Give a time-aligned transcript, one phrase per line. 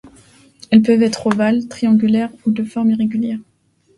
[0.71, 3.37] Elles peuvent être ovales, triangulaires ou de formes irrégulières.